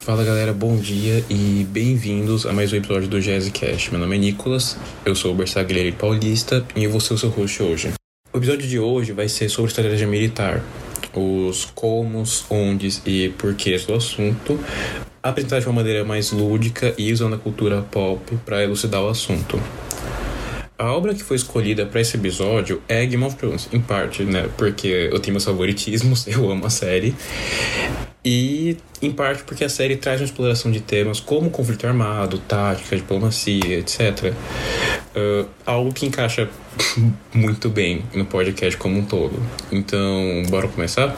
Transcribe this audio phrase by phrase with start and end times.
[0.00, 3.90] Fala galera, bom dia e bem-vindos a mais um episódio do Jazzcast.
[3.90, 7.28] Meu nome é Nicolas, eu sou o Bersaglieri Paulista e eu vou ser o seu
[7.28, 7.92] host hoje.
[8.32, 10.62] O episódio de hoje vai ser sobre estratégia militar,
[11.12, 14.60] os comos, ondes e porquês do assunto,
[15.20, 19.60] apresentado de uma maneira mais lúdica e usando a cultura pop para elucidar o assunto.
[20.78, 24.50] A obra que foi escolhida para esse episódio é Game of Thrones, em parte, né?
[24.58, 27.14] Porque eu tenho meus favoritismos, eu amo a série.
[28.22, 32.96] E em parte porque a série traz uma exploração de temas como conflito armado, tática,
[32.96, 34.34] diplomacia, etc.
[35.14, 36.48] Uh, algo que encaixa
[37.32, 39.40] muito bem no podcast como um todo.
[39.72, 41.16] Então, bora começar?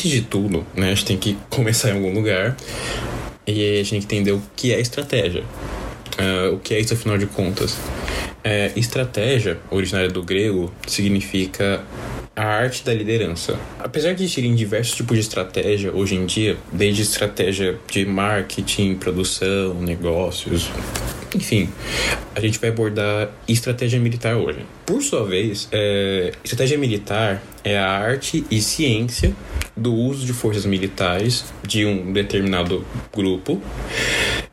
[0.00, 2.56] Antes de tudo, né, a gente tem que começar em algum lugar
[3.46, 5.42] e a gente tem que entender o que é estratégia.
[6.18, 7.76] Uh, o que é isso, afinal de contas?
[8.42, 11.84] É, estratégia, originária do grego, significa
[12.34, 13.60] a arte da liderança.
[13.78, 19.74] Apesar de existirem diversos tipos de estratégia hoje em dia, desde estratégia de marketing, produção,
[19.74, 20.70] negócios,
[21.34, 21.68] enfim,
[22.34, 24.64] a gente vai abordar estratégia militar hoje.
[24.84, 29.34] Por sua vez, é, estratégia militar é a arte e ciência
[29.76, 33.62] do uso de forças militares de um determinado grupo,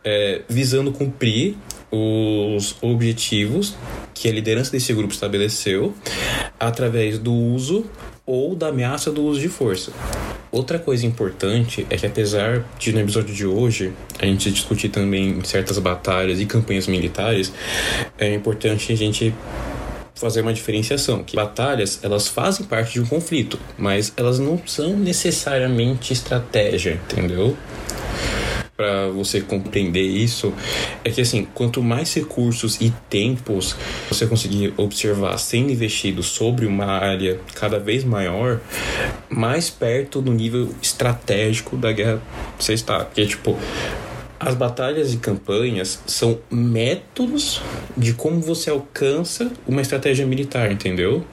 [0.04, 1.56] é, visando cumprir
[1.92, 3.76] os objetivos
[4.14, 5.94] que a liderança desse grupo estabeleceu
[6.60, 7.86] através do uso
[8.26, 9.92] ou da ameaça do uso de força.
[10.52, 15.44] Outra coisa importante é que apesar de no episódio de hoje a gente discutir também
[15.44, 17.52] certas batalhas e campanhas militares,
[18.18, 19.34] é importante a gente
[20.16, 24.98] fazer uma diferenciação que batalhas elas fazem parte de um conflito, mas elas não são
[24.98, 27.56] necessariamente estratégia, entendeu?
[28.78, 30.54] Para você compreender isso
[31.04, 33.76] é que assim, quanto mais recursos e tempos
[34.08, 38.60] você conseguir observar sendo investido sobre uma área cada vez maior,
[39.28, 42.22] mais perto do nível estratégico da guerra
[42.60, 43.04] você está.
[43.04, 43.58] Porque tipo,
[44.40, 47.62] as batalhas e campanhas são métodos
[47.96, 51.26] de como você alcança uma estratégia militar, entendeu?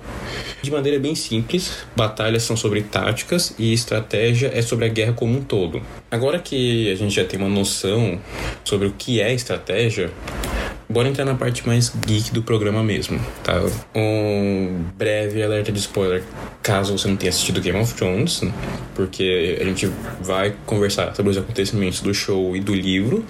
[0.62, 5.36] De maneira bem simples, batalhas são sobre táticas e estratégia é sobre a guerra como
[5.36, 5.82] um todo.
[6.10, 8.18] Agora que a gente já tem uma noção
[8.64, 10.10] sobre o que é estratégia,
[10.94, 13.60] Bora entrar na parte mais geek do programa mesmo, tá?
[13.96, 16.22] Um breve alerta de spoiler,
[16.62, 18.42] caso você não tenha assistido Game of Thrones,
[18.94, 19.90] porque a gente
[20.20, 23.24] vai conversar sobre os acontecimentos do show e do livro,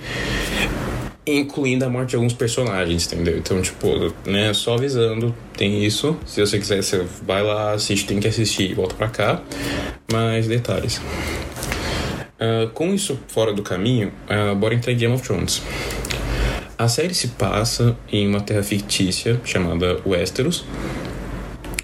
[1.26, 3.38] incluindo a morte de alguns personagens, entendeu?
[3.38, 6.18] Então, tipo, né, só avisando, tem isso.
[6.26, 9.40] Se você quiser, você vai lá, assiste, tem que assistir e volta pra cá.
[10.12, 11.00] Mas detalhes.
[12.34, 15.62] Uh, com isso fora do caminho, uh, bora entrar em Game of Thrones.
[16.76, 20.64] A série se passa em uma terra fictícia chamada Westeros,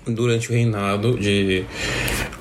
[0.05, 1.65] durante o reinado de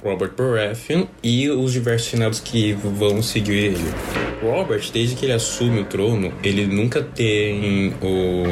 [0.04, 3.94] Robert Baratheon e os diversos reinados que vão seguir ele.
[4.42, 8.44] Robert, desde que ele assume o trono, ele nunca tem o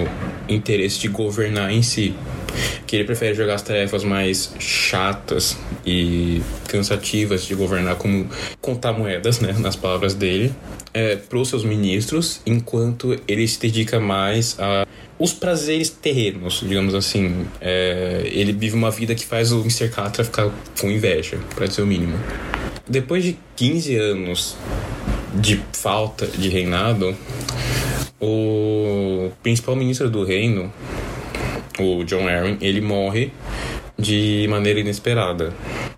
[0.47, 2.13] interesse de governar em si
[2.85, 8.29] que ele prefere jogar as tarefas mais chatas e cansativas de governar, como
[8.61, 10.53] contar moedas, né, nas palavras dele,
[10.93, 14.85] é, para os seus ministros, enquanto ele se dedica mais a
[15.19, 17.47] os prazeres terrenos, digamos assim.
[17.59, 19.89] É, ele vive uma vida que faz o Mr.
[19.89, 22.17] Catra ficar com inveja, para dizer o mínimo.
[22.87, 24.55] Depois de 15 anos
[25.33, 27.15] de falta de reinado,
[28.19, 30.71] o principal ministro do reino,
[31.79, 33.31] o John Arryn, ele morre
[33.97, 35.53] de maneira inesperada.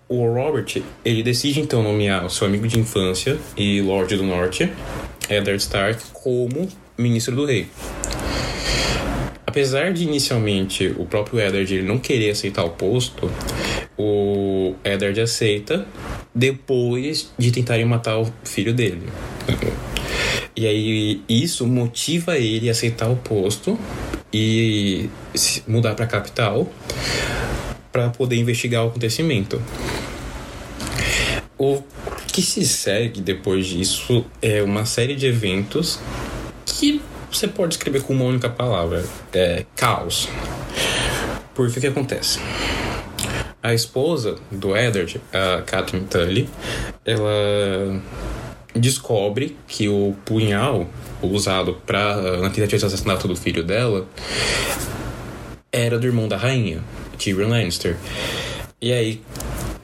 [0.08, 4.70] O Robert, ele decide então nomear o seu amigo de infância e Lorde do Norte,
[5.28, 7.66] Eddard Stark, como ministro do rei.
[9.46, 13.30] Apesar de inicialmente o próprio Eddard ele não querer aceitar o posto,
[13.98, 15.86] o Eddard aceita
[16.34, 19.02] depois de tentarem matar o filho dele.
[20.56, 23.78] E aí isso motiva ele a aceitar o posto
[24.32, 25.10] e
[25.66, 26.68] mudar para a capital
[27.90, 29.60] para poder investigar o acontecimento.
[31.58, 31.82] O
[32.28, 35.98] que se segue depois disso é uma série de eventos
[36.64, 40.28] que você pode escrever com uma única palavra: é caos.
[41.54, 42.38] Porque o que acontece?
[43.62, 46.48] A esposa do Eddard, a Catherine Tully,
[47.04, 48.00] ela
[48.74, 50.88] descobre que o punhal
[51.22, 54.06] usado para na tentativa de assassinato do filho dela
[55.72, 56.82] era do irmão da rainha,
[57.18, 57.96] Tyrion Lannister.
[58.80, 59.20] E aí,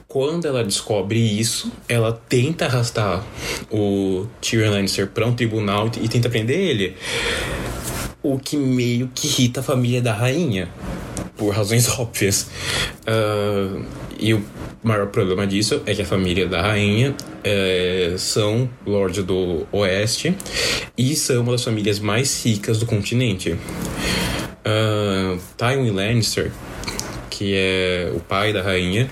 [0.07, 3.23] quando ela descobre isso, ela tenta arrastar
[3.71, 6.97] o Tyrion Lannister para um tribunal e tenta prender ele.
[8.21, 10.67] O que meio que irrita a família da rainha,
[11.37, 12.47] por razões óbvias.
[13.07, 13.85] Uh,
[14.19, 14.43] e o
[14.83, 20.35] maior problema disso é que a família da rainha é, são lords do oeste
[20.97, 23.55] e são uma das famílias mais ricas do continente.
[24.65, 26.51] Uh, Tywin Lannister
[27.37, 29.07] que é o pai da rainha,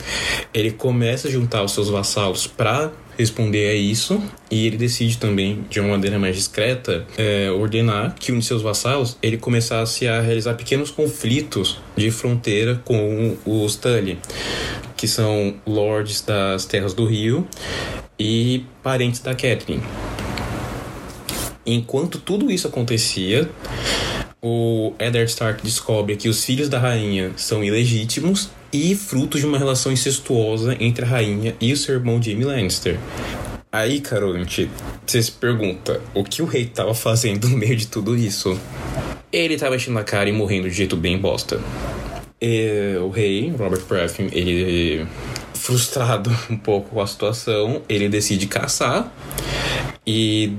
[0.51, 5.63] ele começa a juntar os seus vassalos para responder a isso e ele decide também,
[5.69, 10.19] de uma maneira mais discreta, é, ordenar que um de seus vassalos ele começasse a
[10.21, 14.17] realizar pequenos conflitos de fronteira com os Tully,
[14.95, 17.47] que são lords das Terras do Rio
[18.17, 19.81] e parentes da Catelyn.
[21.65, 23.49] Enquanto tudo isso acontecia,
[24.41, 29.57] o Eddard Stark descobre que os filhos da rainha são ilegítimos e frutos de uma
[29.57, 32.99] relação incestuosa entre a rainha e o seu irmão Jaime Lannister.
[33.71, 34.69] Aí, Carolinte,
[35.05, 38.57] você se pergunta, o que o rei estava fazendo no meio de tudo isso?
[39.33, 41.59] Ele estava enchendo a cara e morrendo de jeito bem bosta.
[42.41, 45.07] E o rei, Robert Baratheon, ele
[45.53, 49.11] frustrado um pouco com a situação, ele decide caçar
[50.05, 50.55] e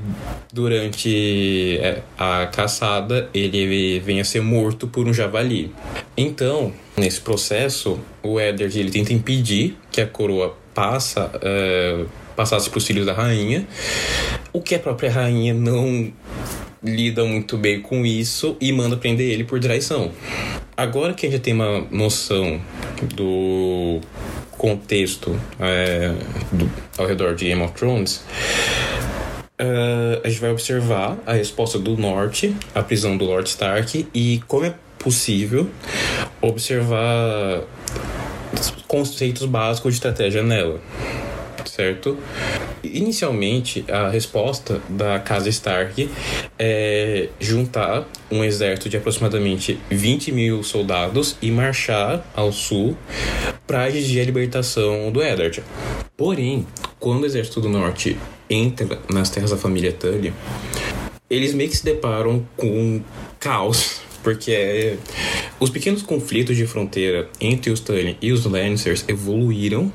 [0.53, 5.73] durante é, a caçada ele vem a ser morto por um javali.
[6.17, 12.79] Então, nesse processo, o Eddard ele tenta impedir que a coroa passa, é, passasse para
[12.79, 13.67] os filhos da rainha,
[14.53, 16.13] o que a própria rainha não
[16.87, 20.11] lida muito bem com isso e manda prender ele por traição.
[20.77, 22.61] Agora que a gente tem uma noção
[23.15, 24.01] do
[24.53, 26.15] contexto é,
[26.53, 28.25] do, ao redor de Game of Thrones,
[29.61, 34.43] uh, a gente vai observar a resposta do Norte à prisão do Lord Stark e
[34.47, 35.71] como é possível
[36.41, 37.63] observar
[38.87, 40.81] conceitos básicos de estratégia nela,
[41.65, 42.17] certo?
[42.93, 46.09] Inicialmente, a resposta da casa Stark
[46.59, 52.97] é juntar um exército de aproximadamente 20 mil soldados e marchar ao sul
[53.67, 55.63] para exigir a libertação do Eddard.
[56.17, 56.67] Porém,
[56.99, 58.17] quando o exército do norte
[58.49, 60.33] entra nas terras da família Tully,
[61.29, 63.03] eles meio que se deparam com
[63.39, 64.97] caos, porque é,
[65.61, 69.93] os pequenos conflitos de fronteira entre os Tully e os Lannisters evoluíram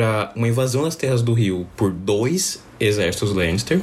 [0.00, 3.82] para uma invasão das terras do rio por dois exércitos Lannister.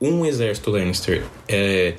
[0.00, 1.94] Um exército Lannister é,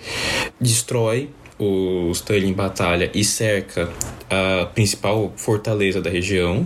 [0.58, 1.30] destrói
[1.60, 3.90] os Tully em batalha e cerca
[4.30, 6.66] a principal fortaleza da região,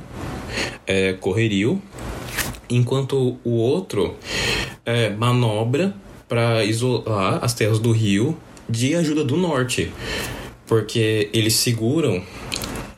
[0.85, 1.81] é, Correrio,
[2.69, 4.15] enquanto o outro
[4.85, 5.95] é, manobra
[6.29, 8.37] para isolar as terras do rio
[8.69, 9.91] de ajuda do norte,
[10.67, 12.21] porque eles seguram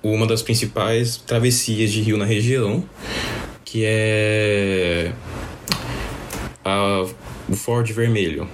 [0.04, 2.84] uma das principais travessias de rio na região,
[3.74, 5.12] que é
[6.64, 7.08] a,
[7.50, 8.48] o Ford Vermelho.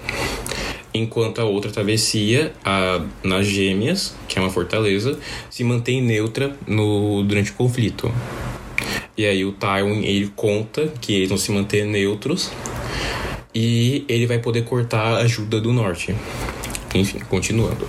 [0.94, 5.20] Enquanto a outra travessia, a, nas Gêmeas, que é uma fortaleza,
[5.50, 8.10] se mantém neutra no, durante o conflito.
[9.18, 12.50] E aí o Tywin ele conta que eles vão se manter neutros
[13.54, 16.16] e ele vai poder cortar a ajuda do norte.
[16.96, 17.86] Enfim, continuando.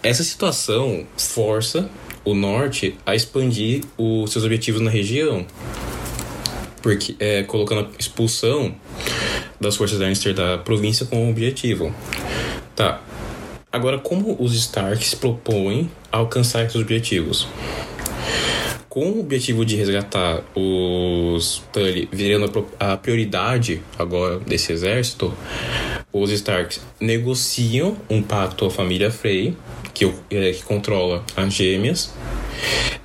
[0.00, 1.90] Essa situação força
[2.24, 5.44] o norte a expandir os seus objetivos na região,
[6.82, 8.74] porque é, colocando a expulsão
[9.60, 11.94] das forças Lannister da província como objetivo.
[12.74, 13.00] Tá.
[13.72, 17.46] Agora, como os Stark se propõem alcançar esses objetivos?
[18.96, 25.34] com o objetivo de resgatar os Tully virando a prioridade agora desse exército,
[26.10, 29.54] os Starks negociam um pacto à família Frey,
[29.92, 32.14] que, é, que controla as gêmeas,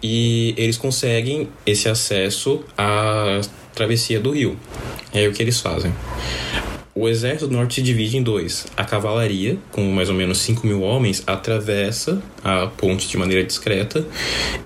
[0.02, 3.42] e eles conseguem esse acesso à
[3.82, 4.58] travessia do rio.
[5.12, 5.92] É o que eles fazem.
[6.94, 8.68] O exército do norte se divide em dois.
[8.78, 14.06] A cavalaria, com mais ou menos 5 mil homens, atravessa a ponte de maneira discreta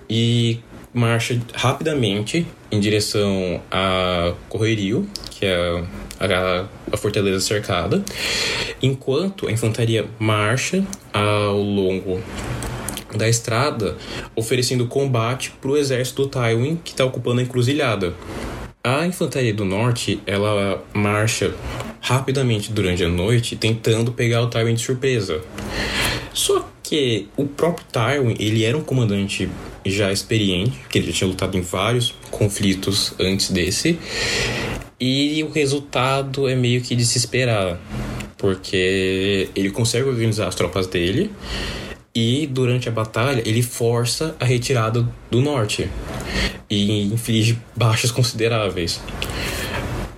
[0.10, 0.60] e
[0.94, 5.84] marcha rapidamente em direção a Correrio, que é
[6.20, 8.04] a, a fortaleza cercada,
[8.82, 12.22] enquanto a infantaria marcha ao longo
[13.16, 13.96] da estrada,
[14.36, 18.14] oferecendo combate para o exército do Tywin que está ocupando a encruzilhada.
[18.86, 21.56] A infantaria do norte ela marcha
[22.00, 25.42] rapidamente durante a noite, tentando pegar o Tywin de surpresa.
[26.32, 29.50] Só que o próprio Tywin ele era um comandante
[29.84, 33.98] já experiente, que ele já tinha lutado em vários conflitos antes desse.
[35.00, 37.80] E o resultado é meio que de se esperar,
[38.38, 41.32] porque ele consegue organizar as tropas dele
[42.13, 45.89] E durante a batalha, ele força a retirada do norte
[46.70, 49.02] e inflige baixas consideráveis.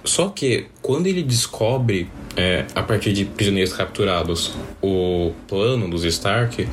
[0.04, 6.68] Só que quando ele descobre, é, a partir de prisioneiros capturados, o plano dos Stark,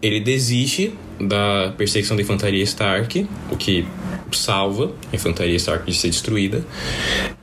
[0.00, 3.86] ele desiste da perseguição da infantaria Stark, o que
[4.32, 6.64] salva a infantaria Stark de ser destruída,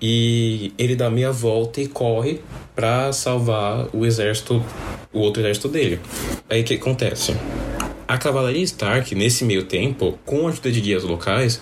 [0.02, 2.42] e ele dá meia volta e corre
[2.76, 4.64] para salvar o exército,
[5.14, 6.00] o outro exército dele.
[6.50, 7.36] Aí o que acontece?
[8.14, 11.60] A cavalaria Stark, nesse meio tempo, com a ajuda de guias locais,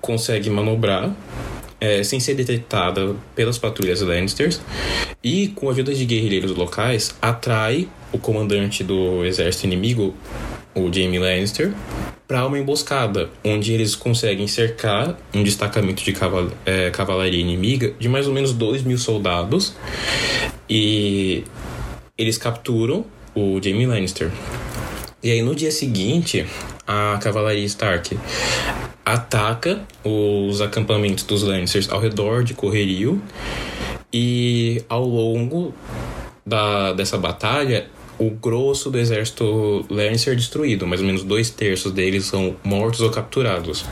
[0.00, 1.12] consegue manobrar
[1.80, 4.60] é, sem ser detectada pelas patrulhas Lannisters
[5.24, 10.14] e, com a ajuda de guerrilheiros locais, atrai o comandante do exército inimigo,
[10.72, 11.74] o Jaime Lannister,
[12.28, 18.08] para uma emboscada, onde eles conseguem cercar um destacamento de caval é, cavalaria inimiga de
[18.08, 19.74] mais ou menos 2 mil soldados
[20.70, 21.42] e
[22.16, 24.30] eles capturam o Jaime Lannister.
[25.22, 26.44] E aí no dia seguinte,
[26.86, 28.18] a cavalaria Stark
[29.04, 33.22] ataca os acampamentos dos Lancers ao redor de Correrio
[34.12, 35.72] e ao longo
[36.44, 37.86] da, dessa batalha
[38.18, 43.00] o grosso do exército Lancer é destruído, mais ou menos dois terços deles são mortos
[43.00, 43.84] ou capturados.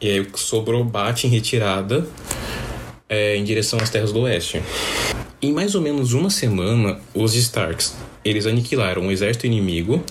[0.00, 2.06] E aí o que sobrou bate em retirada
[3.08, 4.62] é, em direção às terras do oeste.
[5.42, 10.04] Em mais ou menos uma semana, os Starks eles aniquilaram o exército inimigo,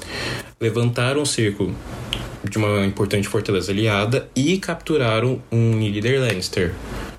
[0.60, 1.72] levantaram o cerco
[2.50, 6.74] de uma importante fortaleza aliada e capturaram um líder Lannister.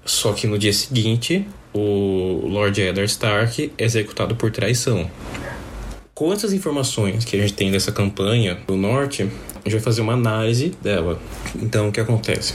[0.04, 5.08] Só que no dia seguinte, o Lord Eddard Stark é executado por traição.
[6.12, 10.00] Com essas informações que a gente tem dessa campanha do norte, a gente vai fazer
[10.00, 11.20] uma análise dela.
[11.54, 12.54] Então, o que acontece?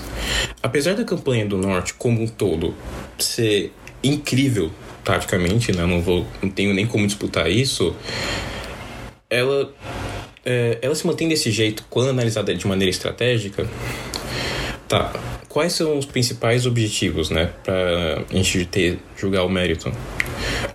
[0.61, 2.75] Apesar da campanha do norte como um todo
[3.17, 3.71] ser
[4.03, 4.69] incrível
[5.05, 5.85] taticamente, né?
[5.85, 7.95] Não vou, não tenho nem como disputar isso.
[9.29, 9.73] Ela
[10.45, 13.67] é, ela se mantém desse jeito quando analisada de maneira estratégica?
[14.87, 15.11] Tá.
[15.49, 19.91] Quais são os principais objetivos, né, para a gente ter, julgar o mérito?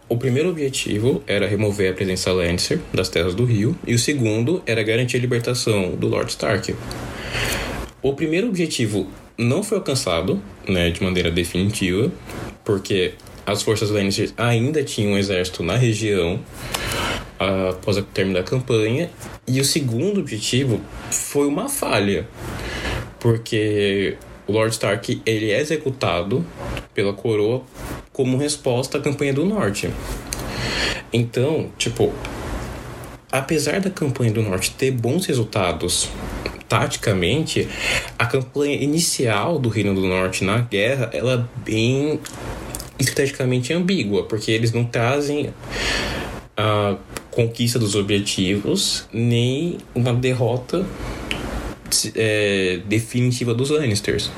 [0.08, 4.62] O primeiro objetivo era remover a presença Lannister das terras do rio, e o segundo
[4.66, 6.74] era garantir a libertação do Lord Stark.
[8.02, 9.06] O primeiro objetivo
[9.36, 12.10] não foi alcançado, né, de maneira definitiva,
[12.64, 13.12] porque
[13.46, 16.40] as forças Lannister ainda tinham um exército na região
[17.38, 19.10] após o término da campanha.
[19.46, 20.80] E o segundo objetivo
[21.10, 22.28] foi uma falha,
[23.18, 24.16] porque
[24.46, 26.44] o Lord Stark ele é executado
[26.92, 27.62] pela coroa
[28.12, 29.90] como resposta à campanha do Norte.
[31.12, 32.12] Então, tipo,
[33.32, 36.08] apesar da campanha do Norte ter bons resultados
[36.68, 37.68] taticamente,
[38.16, 42.20] a campanha inicial do Reino do Norte na guerra ela é bem
[43.00, 45.52] estrategicamente ambígua, porque eles não trazem
[46.56, 46.96] a
[47.30, 50.84] conquista dos objetivos, nem uma derrota
[52.14, 54.30] é, definitiva dos Lannisters.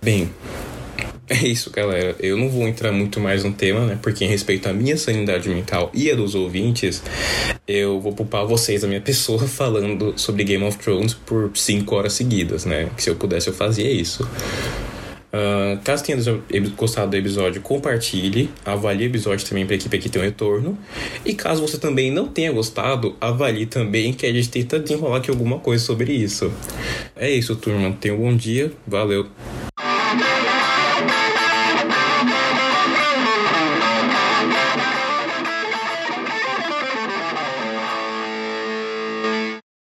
[0.00, 0.30] Bem,
[1.28, 2.14] é isso, galera.
[2.20, 3.98] Eu não vou entrar muito mais no tema, né?
[4.00, 7.02] Porque em respeito à minha sanidade mental e a dos ouvintes,
[7.66, 12.12] eu vou poupar vocês, a minha pessoa, falando sobre Game of Thrones por cinco horas
[12.12, 12.90] seguidas, né?
[12.96, 14.28] Que se eu pudesse, eu fazia isso.
[15.32, 16.18] Uh, caso tenha
[16.76, 20.78] gostado do episódio, compartilhe, avalie o episódio também para a equipe aqui ter um retorno.
[21.24, 25.30] E caso você também não tenha gostado, avalie também que a gente tenta desenrolar aqui
[25.30, 26.52] alguma coisa sobre isso.
[27.14, 27.92] É isso, turma.
[28.00, 28.72] Tenha um bom dia.
[28.86, 29.26] Valeu.